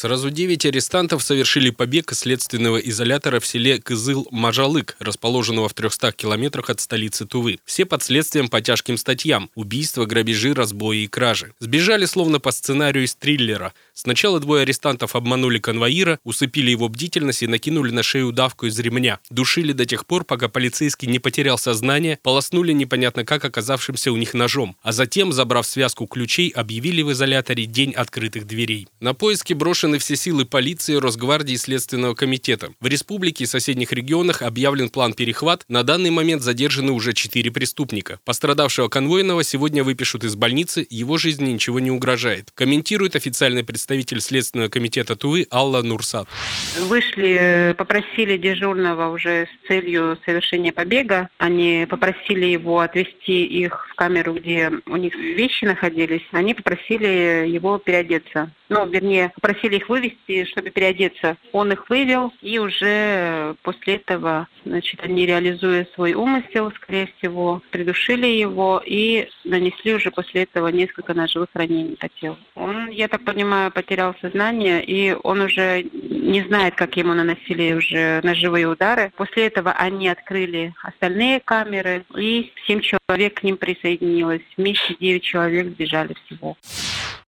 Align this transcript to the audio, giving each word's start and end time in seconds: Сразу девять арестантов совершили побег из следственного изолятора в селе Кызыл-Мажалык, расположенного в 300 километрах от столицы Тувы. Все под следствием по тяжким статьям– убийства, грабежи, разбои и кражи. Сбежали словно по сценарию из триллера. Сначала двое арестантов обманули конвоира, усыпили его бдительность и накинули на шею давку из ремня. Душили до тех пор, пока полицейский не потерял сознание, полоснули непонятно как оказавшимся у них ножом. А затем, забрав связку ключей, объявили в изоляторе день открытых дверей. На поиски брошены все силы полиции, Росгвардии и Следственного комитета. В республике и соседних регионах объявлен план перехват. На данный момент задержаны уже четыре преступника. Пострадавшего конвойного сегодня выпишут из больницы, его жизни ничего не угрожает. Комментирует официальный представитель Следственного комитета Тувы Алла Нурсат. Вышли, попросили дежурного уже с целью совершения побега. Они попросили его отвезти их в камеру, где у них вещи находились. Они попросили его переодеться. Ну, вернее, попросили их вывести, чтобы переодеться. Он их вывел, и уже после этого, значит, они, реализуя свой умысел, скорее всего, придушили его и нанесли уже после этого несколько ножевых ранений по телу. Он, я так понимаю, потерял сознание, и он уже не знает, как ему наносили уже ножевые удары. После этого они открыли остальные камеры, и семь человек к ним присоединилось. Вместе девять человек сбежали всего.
Сразу 0.00 0.30
девять 0.30 0.64
арестантов 0.64 1.22
совершили 1.22 1.68
побег 1.68 2.10
из 2.12 2.20
следственного 2.20 2.78
изолятора 2.78 3.38
в 3.38 3.46
селе 3.46 3.76
Кызыл-Мажалык, 3.76 4.94
расположенного 4.98 5.68
в 5.68 5.74
300 5.74 6.12
километрах 6.12 6.70
от 6.70 6.80
столицы 6.80 7.26
Тувы. 7.26 7.58
Все 7.66 7.84
под 7.84 8.02
следствием 8.02 8.48
по 8.48 8.62
тяжким 8.62 8.96
статьям– 8.96 9.50
убийства, 9.54 10.06
грабежи, 10.06 10.54
разбои 10.54 11.00
и 11.00 11.06
кражи. 11.06 11.52
Сбежали 11.58 12.06
словно 12.06 12.40
по 12.40 12.50
сценарию 12.50 13.04
из 13.04 13.14
триллера. 13.14 13.74
Сначала 14.02 14.40
двое 14.40 14.62
арестантов 14.62 15.14
обманули 15.14 15.58
конвоира, 15.58 16.20
усыпили 16.24 16.70
его 16.70 16.88
бдительность 16.88 17.42
и 17.42 17.46
накинули 17.46 17.90
на 17.90 18.02
шею 18.02 18.32
давку 18.32 18.64
из 18.64 18.78
ремня. 18.78 19.20
Душили 19.28 19.74
до 19.74 19.84
тех 19.84 20.06
пор, 20.06 20.24
пока 20.24 20.48
полицейский 20.48 21.06
не 21.06 21.18
потерял 21.18 21.58
сознание, 21.58 22.18
полоснули 22.22 22.72
непонятно 22.72 23.26
как 23.26 23.44
оказавшимся 23.44 24.10
у 24.10 24.16
них 24.16 24.32
ножом. 24.32 24.74
А 24.82 24.92
затем, 24.92 25.34
забрав 25.34 25.66
связку 25.66 26.06
ключей, 26.06 26.48
объявили 26.48 27.02
в 27.02 27.12
изоляторе 27.12 27.66
день 27.66 27.92
открытых 27.92 28.46
дверей. 28.46 28.88
На 29.00 29.12
поиски 29.12 29.52
брошены 29.52 29.98
все 29.98 30.16
силы 30.16 30.46
полиции, 30.46 30.94
Росгвардии 30.94 31.52
и 31.52 31.58
Следственного 31.58 32.14
комитета. 32.14 32.70
В 32.80 32.86
республике 32.86 33.44
и 33.44 33.46
соседних 33.46 33.92
регионах 33.92 34.40
объявлен 34.40 34.88
план 34.88 35.12
перехват. 35.12 35.66
На 35.68 35.82
данный 35.82 36.10
момент 36.10 36.40
задержаны 36.40 36.92
уже 36.92 37.12
четыре 37.12 37.50
преступника. 37.50 38.18
Пострадавшего 38.24 38.88
конвойного 38.88 39.44
сегодня 39.44 39.84
выпишут 39.84 40.24
из 40.24 40.36
больницы, 40.36 40.86
его 40.88 41.18
жизни 41.18 41.50
ничего 41.50 41.80
не 41.80 41.90
угрожает. 41.90 42.50
Комментирует 42.54 43.14
официальный 43.14 43.62
представитель 43.62 43.89
Следственного 44.20 44.68
комитета 44.68 45.16
Тувы 45.16 45.46
Алла 45.50 45.82
Нурсат. 45.82 46.28
Вышли, 46.88 47.74
попросили 47.76 48.36
дежурного 48.36 49.12
уже 49.12 49.46
с 49.46 49.68
целью 49.68 50.18
совершения 50.24 50.72
побега. 50.72 51.28
Они 51.38 51.86
попросили 51.88 52.46
его 52.46 52.80
отвезти 52.80 53.44
их 53.44 53.88
в 53.90 53.94
камеру, 53.94 54.34
где 54.34 54.70
у 54.86 54.96
них 54.96 55.14
вещи 55.14 55.64
находились. 55.64 56.22
Они 56.32 56.54
попросили 56.54 57.46
его 57.48 57.78
переодеться. 57.78 58.50
Ну, 58.70 58.86
вернее, 58.86 59.32
попросили 59.34 59.76
их 59.76 59.88
вывести, 59.88 60.44
чтобы 60.44 60.70
переодеться. 60.70 61.36
Он 61.50 61.72
их 61.72 61.90
вывел, 61.90 62.32
и 62.40 62.60
уже 62.60 63.56
после 63.62 63.96
этого, 63.96 64.46
значит, 64.64 65.00
они, 65.02 65.26
реализуя 65.26 65.88
свой 65.96 66.14
умысел, 66.14 66.70
скорее 66.76 67.12
всего, 67.18 67.62
придушили 67.72 68.28
его 68.28 68.80
и 68.86 69.28
нанесли 69.42 69.94
уже 69.94 70.12
после 70.12 70.44
этого 70.44 70.68
несколько 70.68 71.14
ножевых 71.14 71.48
ранений 71.52 71.96
по 71.96 72.08
телу. 72.08 72.38
Он, 72.54 72.88
я 72.90 73.08
так 73.08 73.24
понимаю, 73.24 73.72
потерял 73.72 74.14
сознание, 74.20 74.84
и 74.84 75.16
он 75.20 75.40
уже 75.40 75.82
не 75.92 76.42
знает, 76.44 76.76
как 76.76 76.96
ему 76.96 77.12
наносили 77.12 77.72
уже 77.72 78.20
ножевые 78.22 78.68
удары. 78.68 79.10
После 79.16 79.48
этого 79.48 79.72
они 79.72 80.06
открыли 80.06 80.74
остальные 80.84 81.40
камеры, 81.40 82.04
и 82.16 82.52
семь 82.68 82.82
человек 82.82 83.40
к 83.40 83.42
ним 83.42 83.56
присоединилось. 83.56 84.42
Вместе 84.56 84.94
девять 85.00 85.24
человек 85.24 85.66
сбежали 85.66 86.14
всего. 86.24 86.56